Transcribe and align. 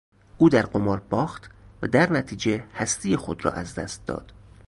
او 0.37 0.49
در 0.49 0.61
قمار 0.65 0.99
باخت 0.99 1.49
و 1.81 1.87
درنتیجه 1.87 2.63
هستی 2.75 3.15
خود 3.15 3.45
را 3.45 3.51
از 3.51 3.75
دست 3.75 4.05
داد. 4.05 4.33